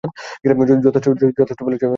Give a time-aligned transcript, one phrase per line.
[0.83, 1.89] যথেষ্ট বলেছো, ইয়ান।